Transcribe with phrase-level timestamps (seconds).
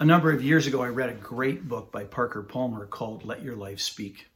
[0.00, 3.44] A number of years ago, I read a great book by Parker Palmer called Let
[3.44, 4.26] Your Life Speak.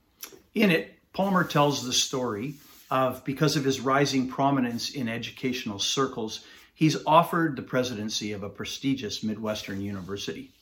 [0.55, 2.55] In it, Palmer tells the story
[2.93, 6.45] of because of his rising prominence in educational circles,
[6.77, 10.53] he's offered the presidency of a prestigious Midwestern university.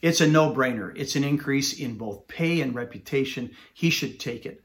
[0.00, 0.96] It's a no brainer.
[0.96, 3.50] It's an increase in both pay and reputation.
[3.74, 4.62] He should take it.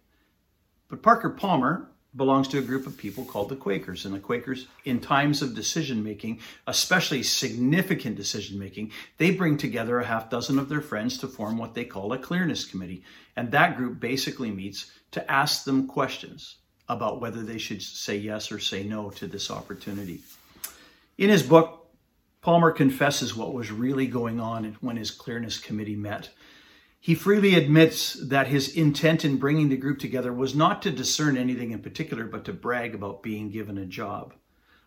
[0.87, 4.05] But Parker Palmer belongs to a group of people called the Quakers.
[4.05, 9.99] And the Quakers, in times of decision making, especially significant decision making, they bring together
[9.99, 13.03] a half dozen of their friends to form what they call a clearness committee.
[13.35, 16.57] And that group basically meets to ask them questions
[16.89, 20.21] about whether they should say yes or say no to this opportunity.
[21.17, 21.87] In his book,
[22.41, 26.29] Palmer confesses what was really going on when his clearness committee met.
[27.03, 31.35] He freely admits that his intent in bringing the group together was not to discern
[31.35, 34.33] anything in particular, but to brag about being given a job,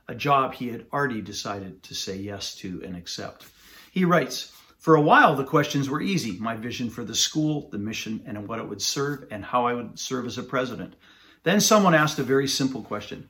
[0.09, 3.45] a job he had already decided to say yes to and accept.
[3.93, 7.77] He writes, For a while, the questions were easy my vision for the school, the
[7.77, 10.97] mission, and what it would serve, and how I would serve as a president.
[11.43, 13.29] Then someone asked a very simple question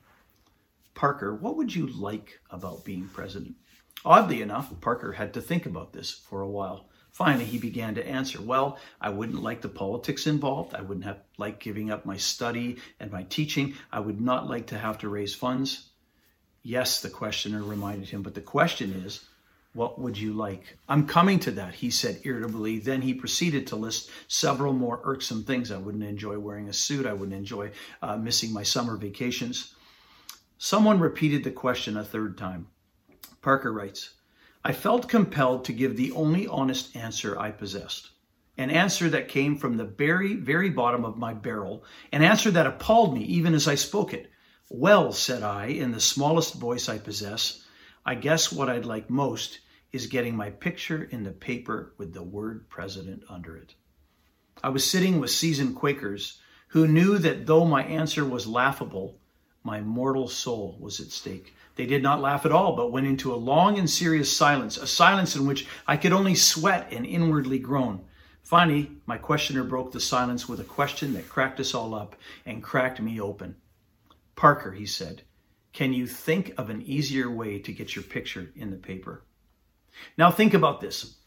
[0.93, 3.55] Parker, what would you like about being president?
[4.05, 6.87] Oddly enough, Parker had to think about this for a while.
[7.17, 10.75] Finally, he began to answer, Well, I wouldn't like the politics involved.
[10.75, 13.73] I wouldn't have like giving up my study and my teaching.
[13.91, 15.89] I would not like to have to raise funds.
[16.61, 19.25] Yes, the questioner reminded him, but the question is,
[19.73, 20.77] what would you like?
[20.87, 22.77] I'm coming to that, he said irritably.
[22.77, 25.71] Then he proceeded to list several more irksome things.
[25.71, 27.07] I wouldn't enjoy wearing a suit.
[27.07, 27.71] I wouldn't enjoy
[28.03, 29.73] uh, missing my summer vacations.
[30.59, 32.67] Someone repeated the question a third time.
[33.41, 34.11] Parker writes,
[34.67, 38.09] I felt compelled to give the only honest answer I possessed.
[38.57, 42.67] An answer that came from the very, very bottom of my barrel, an answer that
[42.67, 44.29] appalled me even as I spoke it.
[44.69, 47.65] Well, said I, in the smallest voice I possess,
[48.05, 49.61] I guess what I'd like most
[49.93, 53.73] is getting my picture in the paper with the word president under it.
[54.61, 59.21] I was sitting with seasoned Quakers who knew that though my answer was laughable,
[59.67, 61.53] my mortal soul was at stake.
[61.75, 64.87] They did not laugh at all, but went into a long and serious silence, a
[64.87, 68.05] silence in which I could only sweat and inwardly groan.
[68.43, 72.63] Finally, my questioner broke the silence with a question that cracked us all up and
[72.63, 73.57] cracked me open.
[74.37, 75.23] Parker, he said,
[75.73, 79.25] can you think of an easier way to get your picture in the paper?
[80.17, 81.17] Now think about this.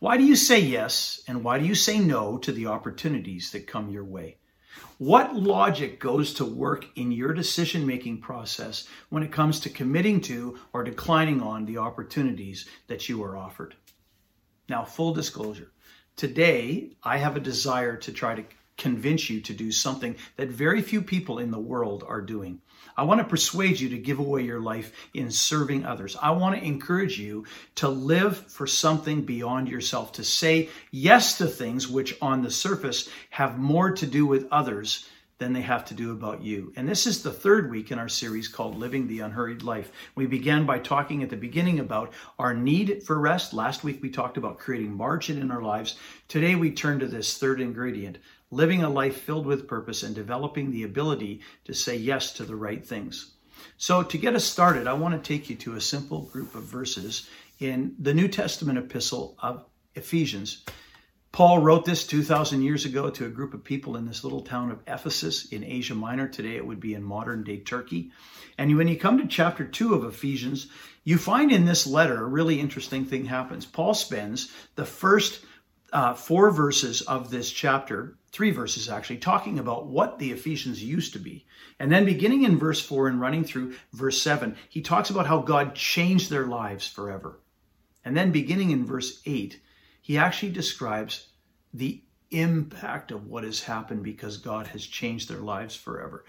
[0.00, 3.68] Why do you say yes and why do you say no to the opportunities that
[3.68, 4.38] come your way?
[4.98, 10.20] What logic goes to work in your decision making process when it comes to committing
[10.22, 13.74] to or declining on the opportunities that you are offered?
[14.68, 15.72] Now, full disclosure,
[16.16, 18.44] today I have a desire to try to
[18.76, 22.60] convince you to do something that very few people in the world are doing.
[22.96, 26.16] I want to persuade you to give away your life in serving others.
[26.20, 27.46] I want to encourage you
[27.76, 33.08] to live for something beyond yourself, to say yes to things which on the surface
[33.30, 35.08] have more to do with others
[35.38, 36.72] than they have to do about you.
[36.76, 39.90] And this is the third week in our series called Living the Unhurried Life.
[40.14, 43.52] We began by talking at the beginning about our need for rest.
[43.52, 45.96] Last week we talked about creating margin in our lives.
[46.28, 48.18] Today we turn to this third ingredient
[48.52, 52.54] living a life filled with purpose and developing the ability to say yes to the
[52.54, 53.32] right things.
[53.76, 56.64] So, to get us started, I want to take you to a simple group of
[56.64, 59.64] verses in the New Testament epistle of
[59.94, 60.64] Ephesians.
[61.32, 64.70] Paul wrote this 2,000 years ago to a group of people in this little town
[64.70, 66.28] of Ephesus in Asia Minor.
[66.28, 68.10] Today it would be in modern day Turkey.
[68.58, 70.66] And when you come to chapter 2 of Ephesians,
[71.04, 73.64] you find in this letter a really interesting thing happens.
[73.64, 75.42] Paul spends the first
[75.92, 81.12] uh, four verses of this chapter three verses actually, talking about what the Ephesians used
[81.12, 81.46] to be.
[81.78, 85.40] And then beginning in verse 4 and running through verse 7, he talks about how
[85.40, 87.38] God changed their lives forever.
[88.04, 89.60] And then beginning in verse 8,
[90.00, 91.28] he actually describes
[91.74, 96.24] the impact of what has happened because God has changed their lives forever.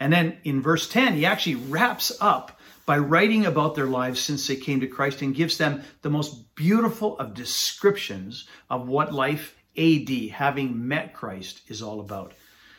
[0.00, 4.46] And then in verse 10, he actually wraps up by writing about their lives since
[4.46, 9.54] they came to Christ and gives them the most beautiful of descriptions of what life
[9.78, 12.34] AD, having met Christ, is all about.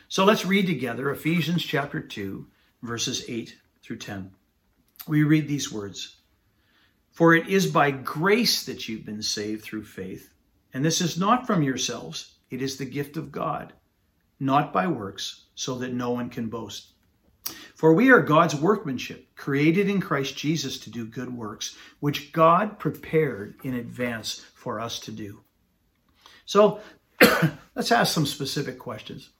[0.08, 2.46] So let's read together Ephesians chapter 2,
[2.82, 4.30] verses 8 through 10.
[5.08, 6.16] We read these words
[7.12, 10.32] For it is by grace that you've been saved through faith,
[10.74, 13.72] and this is not from yourselves, it is the gift of God,
[14.38, 16.92] not by works, so that no one can boast.
[17.74, 22.78] For we are God's workmanship, created in Christ Jesus to do good works, which God
[22.78, 25.40] prepared in advance for us to do.
[26.50, 26.80] So
[27.76, 29.30] let's ask some specific questions.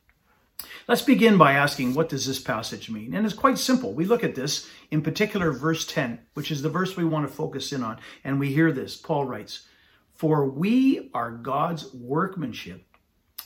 [0.86, 3.14] Let's begin by asking, what does this passage mean?
[3.14, 3.92] And it's quite simple.
[3.92, 7.34] We look at this, in particular, verse 10, which is the verse we want to
[7.34, 7.98] focus in on.
[8.22, 8.96] And we hear this.
[8.96, 9.66] Paul writes,
[10.14, 12.86] For we are God's workmanship,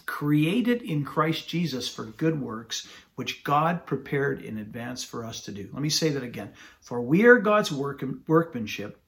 [0.04, 5.52] created in Christ Jesus for good works, which God prepared in advance for us to
[5.52, 5.70] do.
[5.72, 6.52] Let me say that again.
[6.82, 9.00] For we are God's work, workmanship,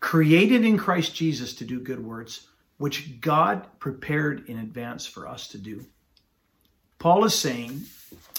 [0.00, 5.48] created in Christ Jesus to do good works, which God prepared in advance for us
[5.48, 5.84] to do.
[6.98, 7.82] Paul is saying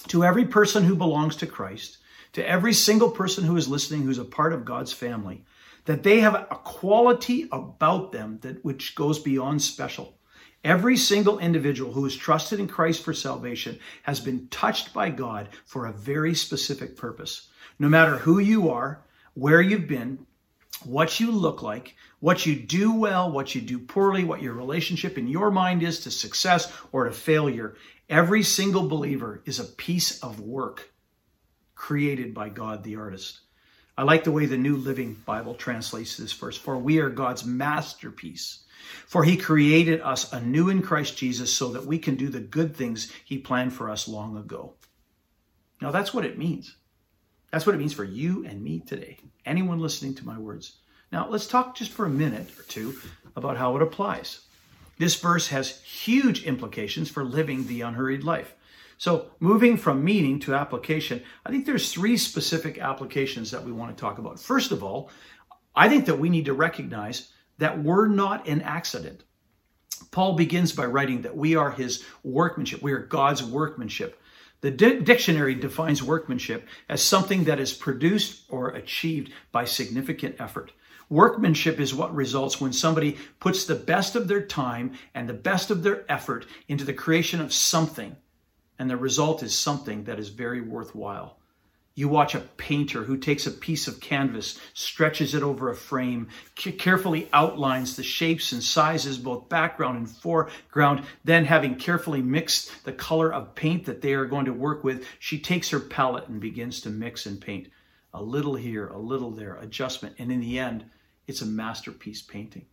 [0.08, 1.98] to every person who belongs to Christ,
[2.34, 5.44] to every single person who is listening who's a part of God's family,
[5.86, 10.16] that they have a quality about them that which goes beyond special.
[10.64, 15.50] Every single individual who is trusted in Christ for salvation has been touched by God
[15.66, 17.48] for a very specific purpose.
[17.80, 20.26] No matter who you are, where you've been,
[20.86, 25.18] what you look like, what you do well, what you do poorly, what your relationship
[25.18, 27.76] in your mind is to success or to failure,
[28.10, 30.92] every single believer is a piece of work
[31.76, 33.40] created by God the artist.
[33.98, 36.58] I like the way the New Living Bible translates this verse.
[36.58, 38.60] For we are God's masterpiece.
[39.06, 42.76] For he created us anew in Christ Jesus so that we can do the good
[42.76, 44.76] things he planned for us long ago.
[45.82, 46.76] Now that's what it means.
[47.52, 49.18] That's what it means for you and me today.
[49.46, 50.78] Anyone listening to my words.
[51.12, 52.96] Now let's talk just for a minute or two
[53.36, 54.42] about how it applies.
[55.00, 58.54] This verse has huge implications for living the unhurried life.
[58.98, 63.96] So, moving from meaning to application, I think there's three specific applications that we want
[63.96, 64.42] to talk about.
[64.42, 65.10] First of all,
[65.74, 69.24] I think that we need to recognize that we're not an accident.
[70.12, 72.82] Paul begins by writing that we are his workmanship.
[72.82, 74.22] We are God's workmanship.
[74.62, 80.72] The di- dictionary defines workmanship as something that is produced or achieved by significant effort.
[81.10, 85.72] Workmanship is what results when somebody puts the best of their time and the best
[85.72, 88.16] of their effort into the creation of something
[88.80, 91.39] and the result is something that is very worthwhile.
[92.00, 96.30] You watch a painter who takes a piece of canvas, stretches it over a frame,
[96.56, 101.04] carefully outlines the shapes and sizes, both background and foreground.
[101.26, 105.06] Then, having carefully mixed the color of paint that they are going to work with,
[105.20, 107.68] she takes her palette and begins to mix and paint.
[108.14, 110.16] A little here, a little there, adjustment.
[110.20, 110.86] And in the end,
[111.28, 112.68] it's a masterpiece painting.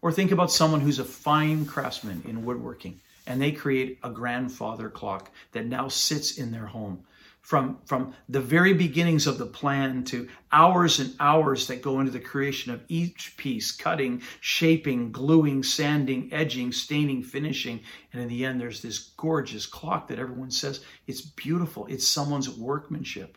[0.00, 4.88] Or think about someone who's a fine craftsman in woodworking and they create a grandfather
[4.88, 7.04] clock that now sits in their home.
[7.44, 12.10] From, from the very beginnings of the plan to hours and hours that go into
[12.10, 17.80] the creation of each piece, cutting, shaping, gluing, sanding, edging, staining, finishing.
[18.14, 21.84] And in the end, there's this gorgeous clock that everyone says it's beautiful.
[21.84, 23.36] It's someone's workmanship.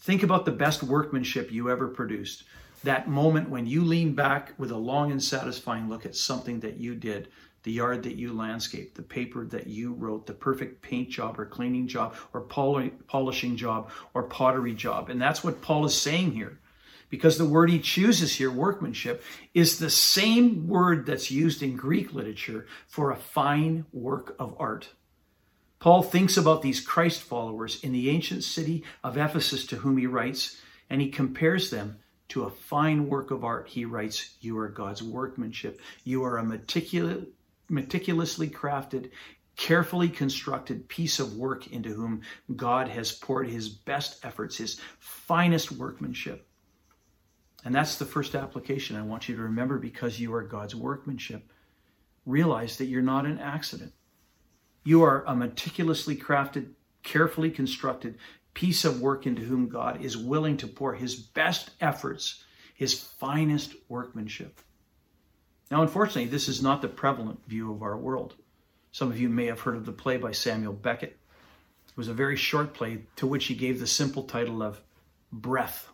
[0.00, 2.44] Think about the best workmanship you ever produced.
[2.84, 6.76] That moment when you lean back with a long and satisfying look at something that
[6.76, 7.28] you did
[7.68, 11.44] the yard that you landscaped, the paper that you wrote, the perfect paint job or
[11.44, 15.10] cleaning job or polishing job or pottery job.
[15.10, 16.58] And that's what Paul is saying here.
[17.10, 19.22] Because the word he chooses here, workmanship,
[19.52, 24.88] is the same word that's used in Greek literature for a fine work of art.
[25.78, 30.06] Paul thinks about these Christ followers in the ancient city of Ephesus to whom he
[30.06, 31.98] writes, and he compares them
[32.28, 33.68] to a fine work of art.
[33.68, 35.80] He writes, You are God's workmanship.
[36.04, 37.24] You are a meticulous,
[37.68, 39.10] meticulously crafted,
[39.56, 42.22] carefully constructed piece of work into whom
[42.54, 46.46] God has poured his best efforts, his finest workmanship.
[47.64, 51.52] And that's the first application I want you to remember because you are God's workmanship.
[52.24, 53.92] Realize that you're not an accident.
[54.84, 56.70] You are a meticulously crafted,
[57.02, 58.18] carefully constructed
[58.54, 62.44] piece of work into whom God is willing to pour his best efforts,
[62.74, 64.60] his finest workmanship.
[65.70, 68.34] Now, unfortunately, this is not the prevalent view of our world.
[68.90, 71.18] Some of you may have heard of the play by Samuel Beckett.
[71.88, 74.80] It was a very short play to which he gave the simple title of
[75.30, 75.90] Breath.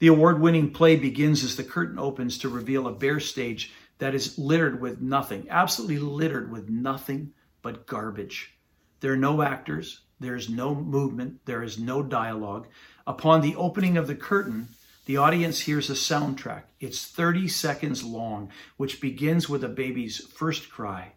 [0.00, 4.14] The award winning play begins as the curtain opens to reveal a bare stage that
[4.14, 7.32] is littered with nothing, absolutely littered with nothing
[7.62, 8.54] but garbage.
[9.00, 12.66] There are no actors, there is no movement, there is no dialogue.
[13.06, 14.68] Upon the opening of the curtain,
[15.06, 16.62] the audience hears a soundtrack.
[16.78, 21.12] It's 30 seconds long, which begins with a baby's first cry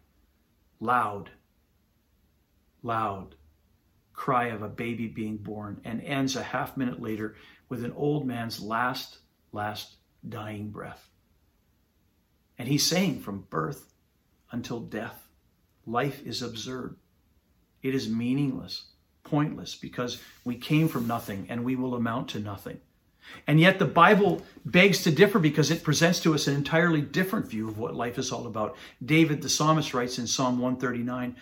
[0.80, 1.30] loud,
[2.82, 3.36] loud
[4.14, 7.34] cry of a baby being born, and ends a half minute later
[7.68, 9.18] with an old man's last,
[9.52, 11.10] last dying breath.
[12.56, 13.92] And he's saying from birth
[14.52, 15.26] until death,
[15.84, 16.96] life is absurd.
[17.82, 18.84] It is meaningless,
[19.24, 22.80] pointless, because we came from nothing and we will amount to nothing.
[23.46, 27.46] And yet the Bible begs to differ because it presents to us an entirely different
[27.46, 28.76] view of what life is all about.
[29.04, 31.36] David the psalmist writes in Psalm 139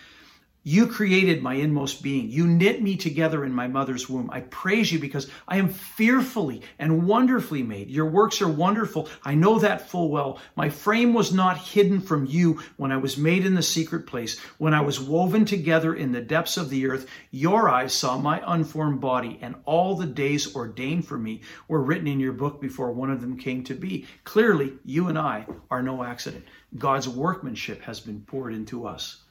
[0.64, 2.30] You created my inmost being.
[2.30, 4.30] You knit me together in my mother's womb.
[4.32, 7.90] I praise you because I am fearfully and wonderfully made.
[7.90, 9.08] Your works are wonderful.
[9.24, 10.38] I know that full well.
[10.54, 14.38] My frame was not hidden from you when I was made in the secret place.
[14.58, 18.40] When I was woven together in the depths of the earth, your eyes saw my
[18.46, 22.92] unformed body, and all the days ordained for me were written in your book before
[22.92, 24.06] one of them came to be.
[24.22, 26.44] Clearly, you and I are no accident.
[26.78, 29.24] God's workmanship has been poured into us.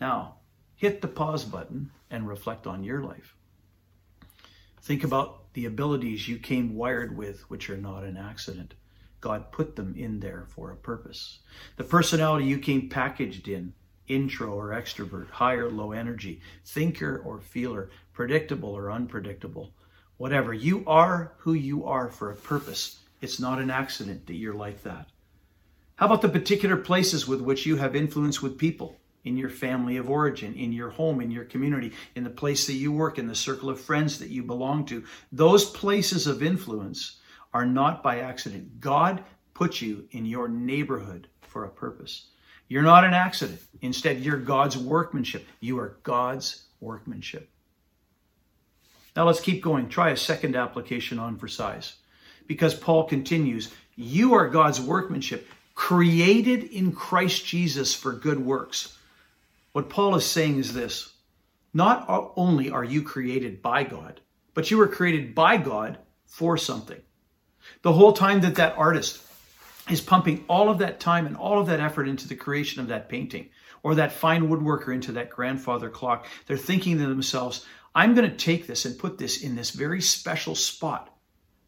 [0.00, 0.36] Now,
[0.82, 3.36] hit the pause button and reflect on your life.
[4.80, 8.74] Think about the abilities you came wired with, which are not an accident.
[9.20, 11.38] God put them in there for a purpose.
[11.76, 13.74] The personality you came packaged in,
[14.08, 19.72] intro or extrovert, high or low energy, thinker or feeler, predictable or unpredictable,
[20.16, 20.52] whatever.
[20.52, 22.98] You are who you are for a purpose.
[23.20, 25.10] It's not an accident that you're like that.
[25.94, 28.98] How about the particular places with which you have influence with people?
[29.24, 32.74] In your family of origin, in your home, in your community, in the place that
[32.74, 35.04] you work, in the circle of friends that you belong to.
[35.30, 37.20] Those places of influence
[37.54, 38.80] are not by accident.
[38.80, 39.22] God
[39.54, 42.28] put you in your neighborhood for a purpose.
[42.68, 43.60] You're not an accident.
[43.82, 45.46] Instead, you're God's workmanship.
[45.60, 47.48] You are God's workmanship.
[49.14, 49.88] Now let's keep going.
[49.88, 51.96] Try a second application on for size.
[52.46, 58.96] Because Paul continues, you are God's workmanship, created in Christ Jesus for good works
[59.72, 61.14] what Paul is saying is this
[61.74, 62.04] not
[62.36, 64.20] only are you created by God,
[64.54, 67.00] but you were created by God for something.
[67.82, 69.22] The whole time that that artist
[69.88, 72.88] is pumping all of that time and all of that effort into the creation of
[72.88, 73.48] that painting,
[73.82, 77.64] or that fine woodworker into that grandfather clock, they're thinking to themselves,
[77.94, 81.14] I'm going to take this and put this in this very special spot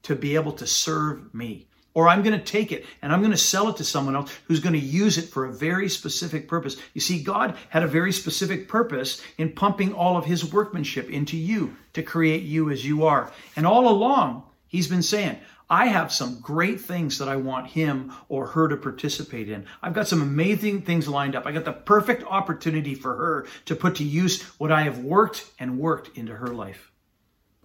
[0.02, 1.68] to be able to serve me.
[1.94, 4.32] Or I'm going to take it and I'm going to sell it to someone else
[4.46, 6.76] who's going to use it for a very specific purpose.
[6.92, 11.36] You see, God had a very specific purpose in pumping all of his workmanship into
[11.36, 13.30] you to create you as you are.
[13.54, 15.38] And all along, he's been saying,
[15.70, 19.64] I have some great things that I want him or her to participate in.
[19.80, 21.46] I've got some amazing things lined up.
[21.46, 25.46] I got the perfect opportunity for her to put to use what I have worked
[25.58, 26.90] and worked into her life.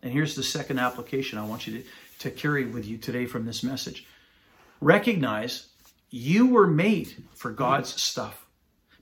[0.01, 1.83] And here's the second application I want you to,
[2.19, 4.05] to carry with you today from this message
[4.81, 5.67] recognize
[6.09, 8.45] you were made for God's stuff.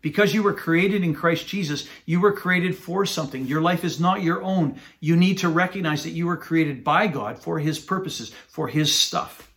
[0.01, 3.45] Because you were created in Christ Jesus, you were created for something.
[3.45, 4.79] Your life is not your own.
[4.99, 8.93] You need to recognize that you were created by God for His purposes, for His
[8.93, 9.51] stuff.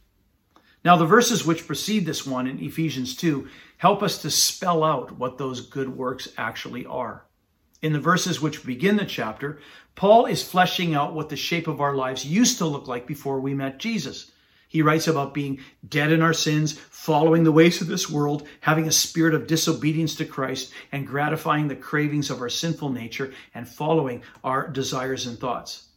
[0.84, 5.18] Now, the verses which precede this one in Ephesians 2 help us to spell out
[5.18, 7.24] what those good works actually are.
[7.82, 9.60] In the verses which begin the chapter,
[9.94, 13.40] Paul is fleshing out what the shape of our lives used to look like before
[13.40, 14.32] we met Jesus.
[14.70, 15.58] He writes about being
[15.88, 20.14] dead in our sins, following the ways of this world, having a spirit of disobedience
[20.14, 25.36] to Christ, and gratifying the cravings of our sinful nature and following our desires and
[25.40, 25.88] thoughts.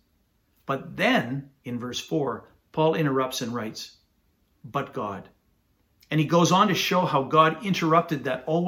[0.66, 3.98] But then, in verse 4, Paul interrupts and writes,
[4.66, 5.30] But God.
[6.10, 8.66] And he goes on to show how God interrupted that old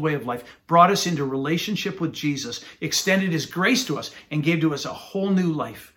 [0.00, 4.42] way, of life, brought us into relationship with Jesus, extended his grace to us, and
[4.42, 5.92] gave to us a whole new life.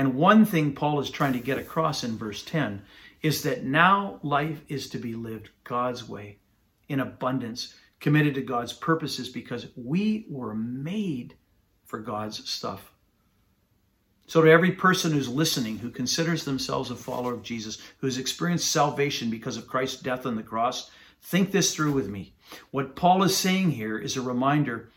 [0.00, 2.80] And one thing Paul is trying to get across in verse 10
[3.20, 6.38] is that now life is to be lived God's way
[6.88, 11.34] in abundance, committed to God's purposes because we were made
[11.84, 12.94] for God's stuff.
[14.26, 18.70] So, to every person who's listening, who considers themselves a follower of Jesus, who's experienced
[18.70, 20.90] salvation because of Christ's death on the cross,
[21.20, 22.32] think this through with me.
[22.70, 24.88] What Paul is saying here is a reminder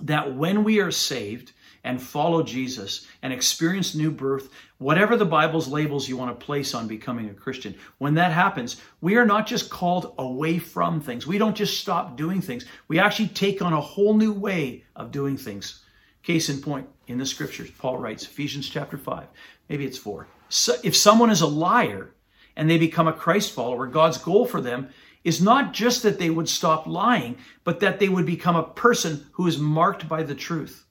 [0.00, 1.52] that when we are saved,
[1.84, 6.74] and follow Jesus and experience new birth, whatever the Bible's labels you want to place
[6.74, 11.26] on becoming a Christian, when that happens, we are not just called away from things.
[11.26, 12.64] We don't just stop doing things.
[12.88, 15.82] We actually take on a whole new way of doing things.
[16.22, 19.26] Case in point, in the scriptures, Paul writes, Ephesians chapter 5,
[19.68, 20.28] maybe it's 4.
[20.48, 22.14] So if someone is a liar
[22.56, 24.90] and they become a Christ follower, God's goal for them
[25.24, 29.26] is not just that they would stop lying, but that they would become a person
[29.32, 30.84] who is marked by the truth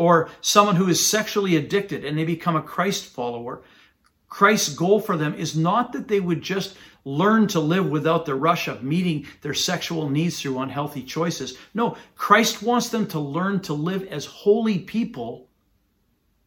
[0.00, 3.60] or someone who is sexually addicted and they become a Christ follower,
[4.30, 8.34] Christ's goal for them is not that they would just learn to live without the
[8.34, 11.58] rush of meeting their sexual needs through unhealthy choices.
[11.74, 15.48] No, Christ wants them to learn to live as holy people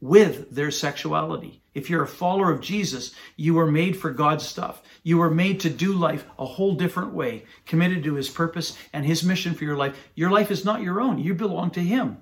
[0.02, 1.62] with their sexuality.
[1.76, 4.82] If you're a follower of Jesus, you are made for God's stuff.
[5.04, 9.06] You are made to do life a whole different way, committed to his purpose and
[9.06, 9.96] his mission for your life.
[10.16, 11.20] Your life is not your own.
[11.20, 12.18] You belong to him.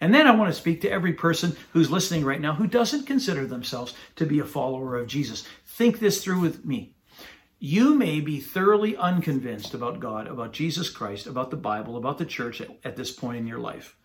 [0.00, 3.06] And then I want to speak to every person who's listening right now who doesn't
[3.06, 5.46] consider themselves to be a follower of Jesus.
[5.64, 6.94] Think this through with me.
[7.58, 12.26] You may be thoroughly unconvinced about God, about Jesus Christ, about the Bible, about the
[12.26, 13.96] church at, at this point in your life.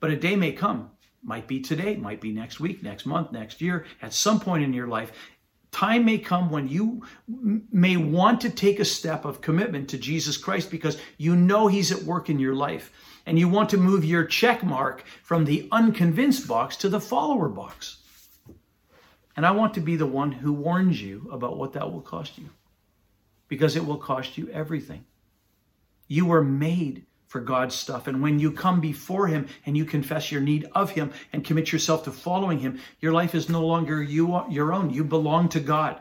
[0.00, 3.60] But a day may come, might be today, might be next week, next month, next
[3.60, 5.10] year, at some point in your life.
[5.72, 10.36] Time may come when you may want to take a step of commitment to Jesus
[10.36, 12.92] Christ because you know He's at work in your life.
[13.28, 17.50] And you want to move your check mark from the unconvinced box to the follower
[17.50, 17.98] box.
[19.36, 22.38] And I want to be the one who warns you about what that will cost
[22.38, 22.48] you
[23.46, 25.04] because it will cost you everything.
[26.06, 28.06] You were made for God's stuff.
[28.06, 31.70] And when you come before Him and you confess your need of Him and commit
[31.70, 34.88] yourself to following Him, your life is no longer you, your own.
[34.88, 36.00] You belong to God.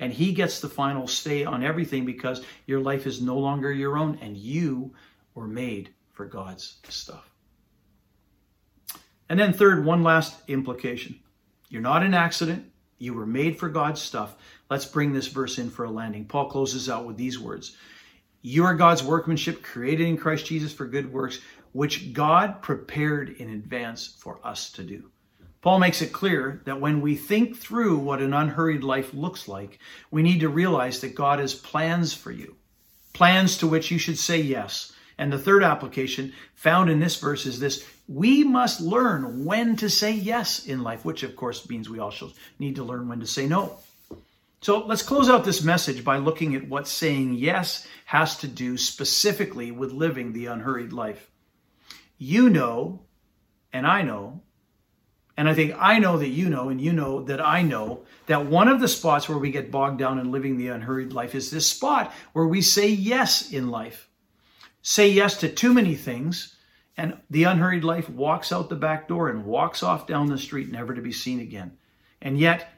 [0.00, 3.96] And He gets the final say on everything because your life is no longer your
[3.96, 4.92] own and you
[5.36, 7.30] were made for God's stuff.
[9.28, 11.20] And then, third, one last implication
[11.68, 12.72] you're not an accident.
[12.98, 14.34] You were made for God's stuff.
[14.68, 16.24] Let's bring this verse in for a landing.
[16.24, 17.76] Paul closes out with these words
[18.42, 21.38] You are God's workmanship, created in Christ Jesus for good works,
[21.70, 25.12] which God prepared in advance for us to do.
[25.60, 29.78] Paul makes it clear that when we think through what an unhurried life looks like,
[30.10, 32.56] we need to realize that God has plans for you,
[33.12, 34.94] plans to which you should say yes.
[35.18, 39.90] And the third application found in this verse is this we must learn when to
[39.90, 43.26] say yes in life, which of course means we also need to learn when to
[43.26, 43.76] say no.
[44.60, 48.76] So let's close out this message by looking at what saying yes has to do
[48.76, 51.30] specifically with living the unhurried life.
[52.16, 53.02] You know,
[53.72, 54.40] and I know,
[55.36, 58.46] and I think I know that you know, and you know that I know, that
[58.46, 61.50] one of the spots where we get bogged down in living the unhurried life is
[61.50, 64.07] this spot where we say yes in life.
[64.88, 66.56] Say yes to too many things,
[66.96, 70.72] and the unhurried life walks out the back door and walks off down the street,
[70.72, 71.76] never to be seen again.
[72.22, 72.70] And yet,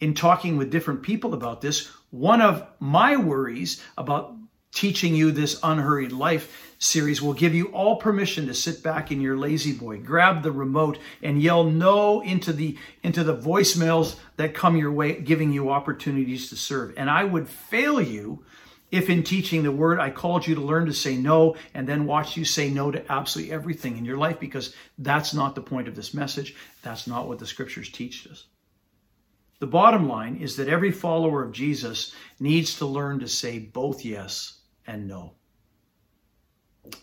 [0.00, 4.34] in talking with different people about this, one of my worries about
[4.72, 9.20] teaching you this unhurried life series will give you all permission to sit back in
[9.20, 14.76] your La-Z-Boy grab the remote and yell no into the into the voicemails that come
[14.76, 18.44] your way giving you opportunities to serve and i would fail you
[18.90, 22.06] if in teaching the word i called you to learn to say no and then
[22.06, 25.88] watch you say no to absolutely everything in your life because that's not the point
[25.88, 28.46] of this message that's not what the scriptures teach us
[29.60, 34.06] the bottom line is that every follower of Jesus needs to learn to say both
[34.06, 35.34] yes and no.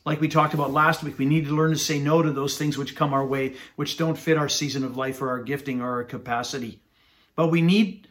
[0.04, 2.58] Like we talked about last week, we need to learn to say no to those
[2.58, 5.82] things which come our way, which don't fit our season of life or our gifting
[5.82, 6.82] or our capacity.
[7.36, 8.08] But we need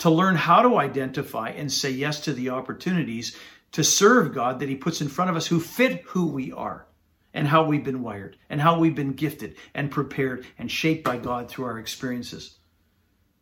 [0.00, 3.36] to learn how to identify and say yes to the opportunities
[3.72, 6.86] to serve God that He puts in front of us who fit who we are
[7.32, 11.16] and how we've been wired and how we've been gifted and prepared and shaped by
[11.16, 12.58] God through our experiences.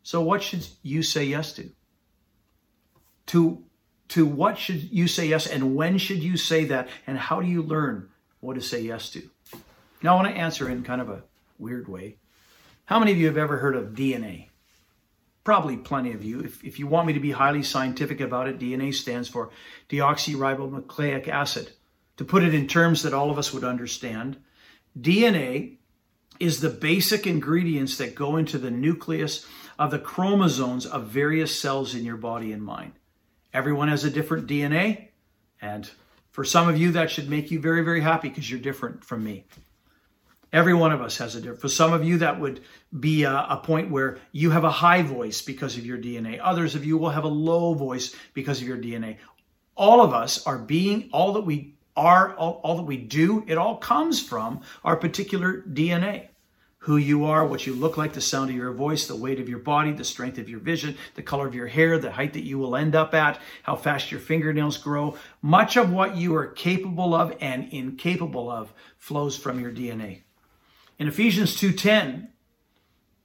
[0.02, 1.70] So what should you say yes to?
[3.28, 3.64] To
[4.08, 7.46] to what should you say yes and when should you say that and how do
[7.46, 8.08] you learn
[8.40, 9.22] what to say yes to?
[10.02, 11.22] Now I want to answer in kind of a
[11.58, 12.16] weird way.
[12.86, 14.47] How many of you have ever heard of DNA?
[15.48, 16.40] Probably plenty of you.
[16.40, 19.48] If, if you want me to be highly scientific about it, DNA stands for
[19.88, 21.70] deoxyribonucleic acid.
[22.18, 24.36] To put it in terms that all of us would understand,
[25.00, 25.78] DNA
[26.38, 29.46] is the basic ingredients that go into the nucleus
[29.78, 32.92] of the chromosomes of various cells in your body and mind.
[33.54, 35.08] Everyone has a different DNA,
[35.62, 35.88] and
[36.30, 39.24] for some of you, that should make you very, very happy because you're different from
[39.24, 39.46] me.
[40.52, 41.60] Every one of us has a different.
[41.60, 42.60] For some of you, that would
[42.98, 46.40] be a, a, point where you have a high voice because of your DNA.
[46.42, 49.18] Others of you will have a low voice because of your DNA.
[49.76, 53.58] All of us are being, all that we are, all, all that we do, it
[53.58, 56.28] all comes from our particular DNA
[56.78, 59.48] who you are, what you look like, the sound of your voice, the weight of
[59.48, 62.44] your body, the strength of your vision, the color of your hair, the height that
[62.44, 65.16] you will end up at, how fast your fingernails grow.
[65.42, 70.22] Much of what you are capable of and incapable of flows from your DNA.
[70.98, 72.28] In Ephesians 2:10,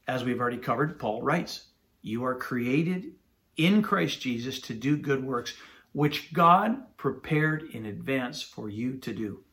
[0.07, 1.65] as we've already covered, Paul writes,
[2.03, 3.15] "You are created
[3.57, 5.55] in Christ Jesus to do good works
[5.91, 9.43] which God prepared in advance for you to do."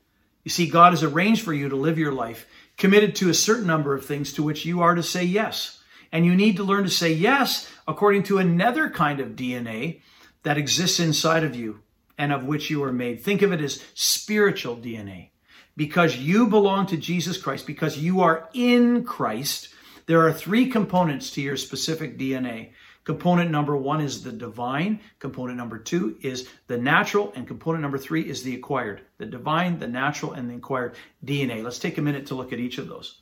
[0.45, 3.67] You see, God has arranged for you to live your life committed to a certain
[3.67, 5.83] number of things to which you are to say yes.
[6.13, 10.03] And you need to learn to say yes according to another kind of DNA
[10.43, 11.81] that exists inside of you
[12.19, 13.23] and of which you are made.
[13.23, 15.31] Think of it as spiritual DNA.
[15.77, 19.69] Because you belong to Jesus Christ, because you are in Christ,
[20.07, 22.71] there are three components to your specific DNA.
[23.05, 25.01] Component number one is the divine.
[25.19, 27.33] Component number two is the natural.
[27.35, 29.01] And component number three is the acquired.
[29.19, 31.63] The divine, the natural, and the acquired DNA.
[31.63, 33.20] Let's take a minute to look at each of those.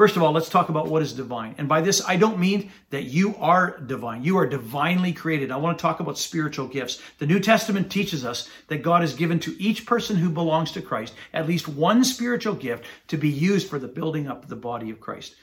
[0.00, 1.54] First of all, let's talk about what is divine.
[1.58, 4.24] And by this, I don't mean that you are divine.
[4.24, 5.50] You are divinely created.
[5.50, 7.02] I want to talk about spiritual gifts.
[7.18, 10.80] The New Testament teaches us that God has given to each person who belongs to
[10.80, 14.56] Christ at least one spiritual gift to be used for the building up of the
[14.56, 15.34] body of Christ.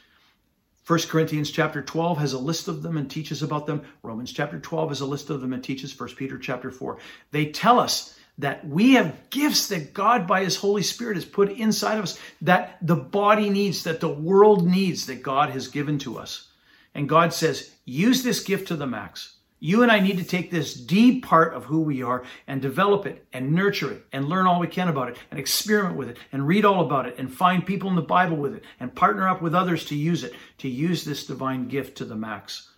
[0.87, 3.83] 1 Corinthians chapter 12 has a list of them and teaches about them.
[4.01, 6.97] Romans chapter 12 has a list of them and teaches 1 Peter chapter 4.
[7.29, 11.51] They tell us that we have gifts that God by his Holy Spirit has put
[11.51, 15.97] inside of us that the body needs, that the world needs, that God has given
[15.99, 16.47] to us.
[16.93, 19.37] And God says, use this gift to the max.
[19.59, 23.07] You and I need to take this deep part of who we are and develop
[23.07, 26.17] it and nurture it and learn all we can about it and experiment with it
[26.31, 29.27] and read all about it and find people in the Bible with it and partner
[29.27, 32.69] up with others to use it, to use this divine gift to the max.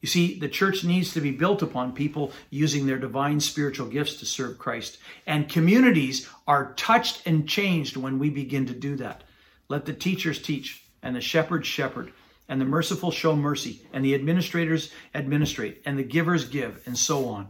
[0.00, 4.14] You see, the church needs to be built upon people using their divine spiritual gifts
[4.16, 4.98] to serve Christ.
[5.26, 9.24] And communities are touched and changed when we begin to do that.
[9.68, 12.12] Let the teachers teach and the shepherds shepherd
[12.48, 17.28] and the merciful show mercy and the administrators administrate and the givers give and so
[17.28, 17.48] on.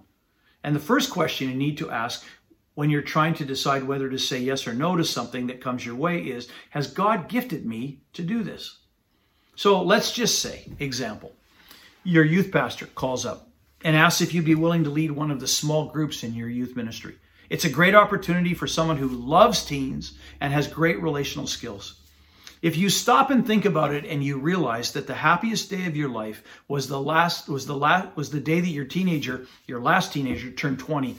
[0.65, 2.25] And the first question you need to ask
[2.75, 5.85] when you're trying to decide whether to say yes or no to something that comes
[5.85, 8.79] your way is, has God gifted me to do this?
[9.55, 11.35] So let's just say, example,
[12.09, 13.51] your youth pastor calls up
[13.85, 16.49] and asks if you'd be willing to lead one of the small groups in your
[16.49, 17.15] youth ministry.
[17.51, 22.01] It's a great opportunity for someone who loves teens and has great relational skills.
[22.63, 25.99] If you stop and think about it and you realize that the happiest day of
[25.99, 29.79] your life was the last was the last was the day that your teenager, your
[29.79, 31.15] last teenager turned 20,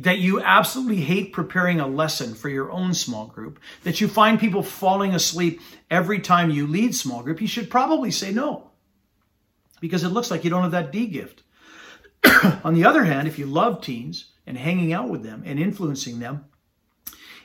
[0.00, 4.40] that you absolutely hate preparing a lesson for your own small group, that you find
[4.40, 5.60] people falling asleep
[5.92, 8.72] every time you lead small group, you should probably say no
[9.84, 11.42] because it looks like you don't have that D gift.
[12.64, 16.20] On the other hand, if you love teens and hanging out with them and influencing
[16.20, 16.46] them,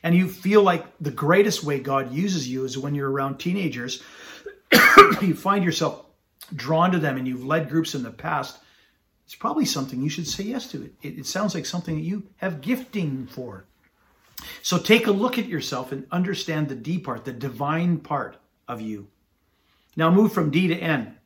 [0.04, 4.02] and you feel like the greatest way God uses you is when you're around teenagers,
[5.22, 6.06] you find yourself
[6.56, 8.58] drawn to them and you've led groups in the past,
[9.26, 10.90] it's probably something you should say yes to.
[11.02, 13.66] It, it sounds like something that you have gifting for.
[14.62, 18.80] So take a look at yourself and understand the D part, the divine part of
[18.80, 19.10] you.
[19.98, 21.18] Now move from D to N.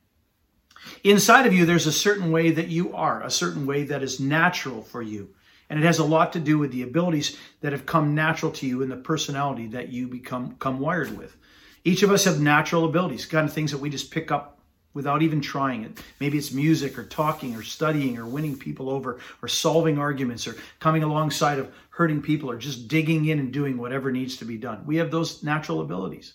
[1.04, 4.20] Inside of you, there's a certain way that you are, a certain way that is
[4.20, 5.30] natural for you.
[5.70, 8.68] And it has a lot to do with the abilities that have come natural to
[8.68, 11.36] you and the personality that you become, come wired with.
[11.84, 14.60] Each of us have natural abilities, kind of things that we just pick up
[14.94, 16.04] without even trying it.
[16.20, 20.56] Maybe it's music or talking or studying or winning people over or solving arguments or
[20.80, 24.58] coming alongside of hurting people or just digging in and doing whatever needs to be
[24.58, 24.84] done.
[24.86, 26.34] We have those natural abilities.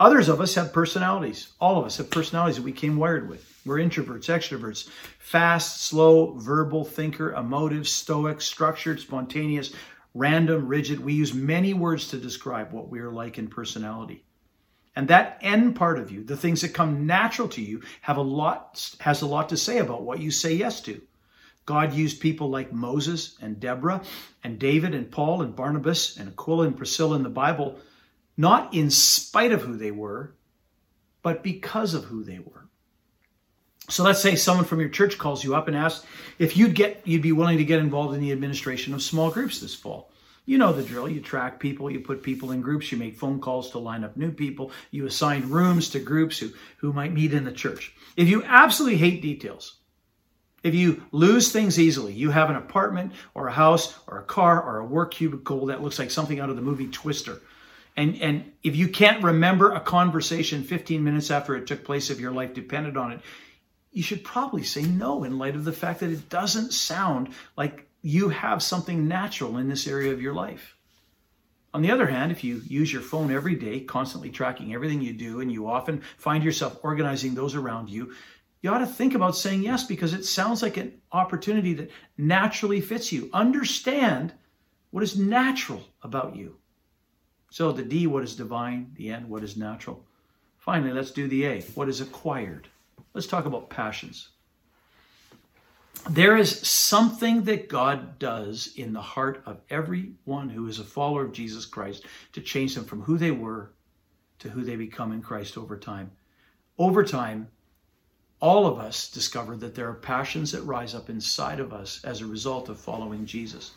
[0.00, 1.52] Others of us have personalities.
[1.60, 3.46] All of us have personalities that we came wired with.
[3.66, 9.74] We're introverts, extroverts, fast, slow, verbal, thinker, emotive, stoic, structured, spontaneous,
[10.14, 11.00] random, rigid.
[11.00, 14.24] We use many words to describe what we are like in personality.
[14.96, 18.22] And that N part of you, the things that come natural to you, have a
[18.22, 21.02] lot has a lot to say about what you say yes to.
[21.66, 24.02] God used people like Moses and Deborah
[24.42, 27.78] and David and Paul and Barnabas and Aquila and Priscilla in the Bible,
[28.40, 30.34] not in spite of who they were,
[31.22, 32.66] but because of who they were.
[33.88, 36.06] So let's say someone from your church calls you up and asks
[36.38, 39.60] if you'd get you'd be willing to get involved in the administration of small groups
[39.60, 40.10] this fall.
[40.46, 41.08] You know the drill.
[41.08, 44.16] You track people, you put people in groups, you make phone calls to line up
[44.16, 47.94] new people, you assign rooms to groups who, who might meet in the church.
[48.16, 49.76] If you absolutely hate details,
[50.62, 54.62] if you lose things easily, you have an apartment or a house or a car
[54.62, 57.40] or a work cubicle that looks like something out of the movie Twister.
[57.96, 62.20] And, and if you can't remember a conversation 15 minutes after it took place, if
[62.20, 63.20] your life depended on it,
[63.92, 67.88] you should probably say no in light of the fact that it doesn't sound like
[68.02, 70.76] you have something natural in this area of your life.
[71.72, 75.12] On the other hand, if you use your phone every day, constantly tracking everything you
[75.12, 78.12] do, and you often find yourself organizing those around you,
[78.62, 82.80] you ought to think about saying yes because it sounds like an opportunity that naturally
[82.80, 83.30] fits you.
[83.32, 84.32] Understand
[84.90, 86.56] what is natural about you.
[87.50, 90.04] So the D, what is divine, the N, what is natural.
[90.58, 92.68] Finally, let's do the A, what is acquired.
[93.12, 94.28] Let's talk about passions.
[96.08, 101.24] There is something that God does in the heart of everyone who is a follower
[101.24, 103.72] of Jesus Christ to change them from who they were
[104.38, 106.10] to who they become in Christ over time.
[106.78, 107.48] Over time,
[108.40, 112.20] all of us discover that there are passions that rise up inside of us as
[112.20, 113.72] a result of following Jesus.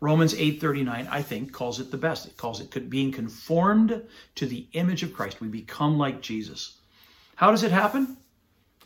[0.00, 2.26] Romans 8:39 I think calls it the best.
[2.26, 4.02] It calls it being conformed
[4.36, 5.40] to the image of Christ.
[5.40, 6.78] We become like Jesus.
[7.36, 8.16] How does it happen?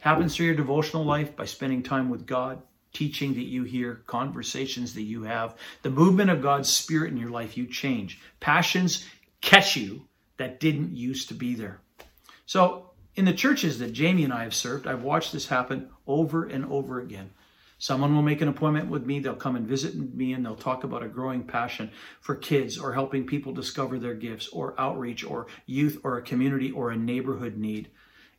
[0.01, 4.95] happens through your devotional life by spending time with God, teaching that you hear, conversations
[4.95, 8.19] that you have, the movement of God's Spirit in your life, you change.
[8.41, 9.07] Passions
[9.43, 10.09] catch you
[10.39, 11.81] that didn't used to be there.
[12.47, 12.87] So
[13.17, 16.65] In the churches that Jamie and I have served, I've watched this happen over and
[16.67, 17.31] over again.
[17.81, 20.85] Someone will make an appointment with me, they'll come and visit me, and they'll talk
[20.85, 21.91] about a growing passion
[22.21, 26.71] for kids or helping people discover their gifts or outreach or youth or a community
[26.73, 27.89] or a neighborhood need.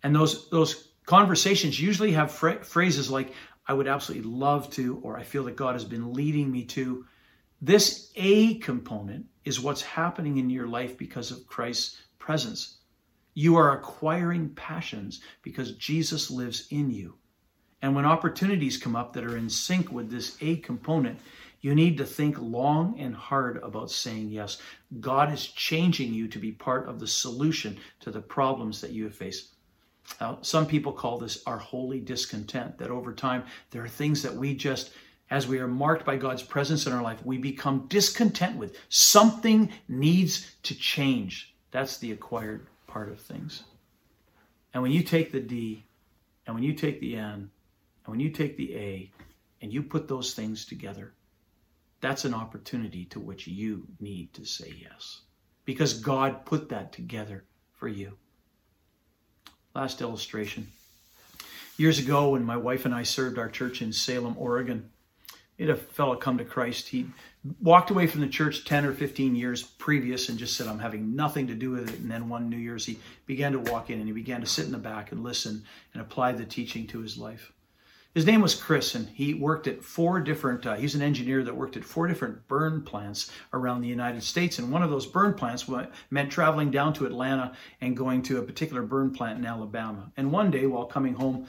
[0.03, 3.33] And those, those conversations usually have phrases like,
[3.67, 7.07] I would absolutely love to, or I feel that God has been leading me to.
[7.61, 12.77] This A component is what's happening in your life because of Christ's presence.
[13.33, 17.15] You are acquiring passions because Jesus lives in you.
[17.81, 21.19] And when opportunities come up that are in sync with this A component,
[21.61, 24.61] you need to think long and hard about saying yes.
[24.99, 29.03] God is changing you to be part of the solution to the problems that you
[29.05, 29.53] have faced.
[30.19, 34.35] Now, some people call this our holy discontent, that over time there are things that
[34.35, 34.91] we just,
[35.29, 38.77] as we are marked by God's presence in our life, we become discontent with.
[38.89, 41.53] Something needs to change.
[41.69, 43.63] That's the acquired part of things.
[44.73, 45.85] And when you take the D,
[46.45, 47.51] and when you take the N,
[48.05, 49.11] and when you take the A
[49.61, 51.13] and you put those things together,
[51.99, 55.21] that's an opportunity to which you need to say yes.
[55.65, 57.43] Because God put that together
[57.75, 58.17] for you.
[59.75, 60.67] Last illustration.
[61.77, 64.89] Years ago, when my wife and I served our church in Salem, Oregon,
[65.57, 66.89] we had a fellow come to Christ.
[66.89, 67.05] He
[67.61, 71.15] walked away from the church 10 or 15 years previous and just said, I'm having
[71.15, 71.99] nothing to do with it.
[71.99, 74.65] And then one New Year's, he began to walk in and he began to sit
[74.65, 77.53] in the back and listen and apply the teaching to his life.
[78.13, 81.55] His name was Chris, and he worked at four different, uh, he's an engineer that
[81.55, 84.59] worked at four different burn plants around the United States.
[84.59, 85.65] And one of those burn plants
[86.09, 90.11] meant traveling down to Atlanta and going to a particular burn plant in Alabama.
[90.17, 91.47] And one day, while coming home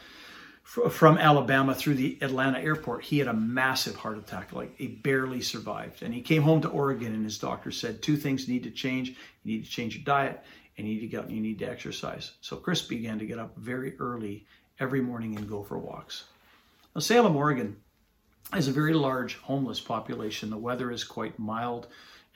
[0.63, 5.41] from Alabama through the Atlanta airport, he had a massive heart attack, like he barely
[5.41, 6.05] survived.
[6.05, 9.09] And he came home to Oregon, and his doctor said, Two things need to change.
[9.43, 10.45] You need to change your diet,
[10.79, 12.35] and you need to get and you need to exercise.
[12.41, 14.47] So Chris began to get up very early
[14.79, 16.27] every morning and go for walks.
[16.95, 17.77] Now, Salem, Oregon
[18.53, 20.51] has a very large homeless population.
[20.51, 21.87] The weather is quite mild,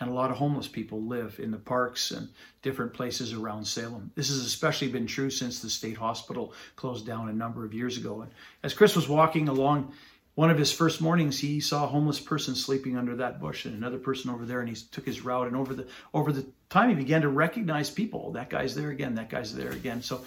[0.00, 2.28] and a lot of homeless people live in the parks and
[2.62, 4.10] different places around Salem.
[4.14, 7.98] This has especially been true since the state hospital closed down a number of years
[7.98, 8.22] ago.
[8.22, 8.30] And
[8.62, 9.92] as Chris was walking along
[10.36, 13.74] one of his first mornings, he saw a homeless person sleeping under that bush and
[13.74, 15.46] another person over there, and he took his route.
[15.46, 18.32] And over the over the time, he began to recognize people.
[18.32, 19.16] That guy's there again.
[19.16, 20.02] That guy's there again.
[20.02, 20.24] So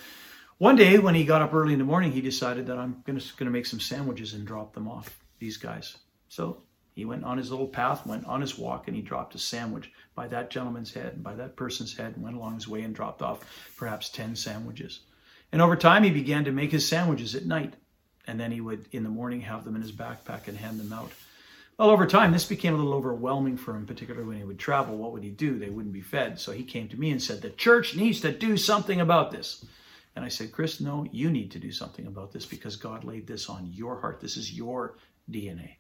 [0.60, 3.19] one day when he got up early in the morning, he decided that I'm going
[3.19, 5.98] to make some sandwiches and drop them off, these guys.
[6.28, 6.62] So
[6.93, 9.89] he went on his little path, went on his walk, and he dropped a sandwich
[10.15, 12.93] by that gentleman's head and by that person's head and went along his way and
[12.93, 15.00] dropped off perhaps 10 sandwiches.
[15.54, 17.76] And over time, he began to make his sandwiches at night.
[18.28, 20.93] And then he would, in the morning, have them in his backpack and hand them
[20.93, 21.12] out.
[21.78, 24.98] Well, over time, this became a little overwhelming for him, particularly when he would travel.
[24.98, 25.58] What would he do?
[25.58, 26.38] They wouldn't be fed.
[26.38, 29.65] So he came to me and said, The church needs to do something about this.
[30.15, 33.28] And I said, Chris, no, you need to do something about this because God laid
[33.28, 34.19] this on your heart.
[34.19, 34.98] This is your
[35.32, 35.76] DNA.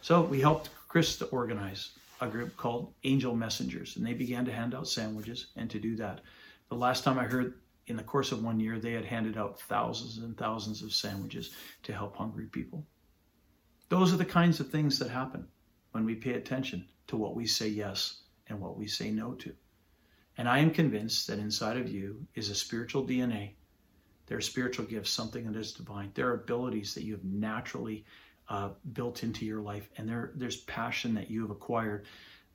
[0.00, 4.52] So we helped Chris to organize a group called Angel Messengers, and they began to
[4.52, 6.20] hand out sandwiches and to do that.
[6.68, 7.54] The last time I heard,
[7.86, 11.54] in the course of one year, they had handed out thousands and thousands of sandwiches
[11.82, 12.86] to help hungry people.
[13.88, 15.46] Those are the kinds of things that happen
[15.92, 19.54] when we pay attention to what we say yes and what we say no to.
[20.36, 23.52] And I am convinced that inside of you is a spiritual DNA.
[24.26, 26.10] There are spiritual gifts, something that is divine.
[26.14, 28.04] There are abilities that you have naturally
[28.48, 32.06] uh, built into your life, and there, there's passion that you have acquired.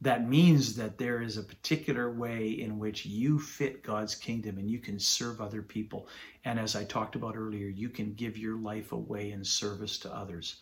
[0.01, 4.71] That means that there is a particular way in which you fit God's kingdom and
[4.71, 6.07] you can serve other people.
[6.45, 10.15] And as I talked about earlier, you can give your life away in service to
[10.15, 10.61] others.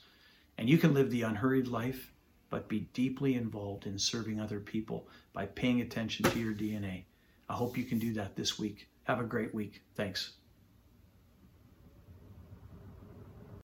[0.58, 2.12] And you can live the unhurried life
[2.50, 7.04] but be deeply involved in serving other people by paying attention to your DNA.
[7.50, 8.88] I hope you can do that this week.
[9.04, 9.82] Have a great week.
[9.96, 10.34] Thanks.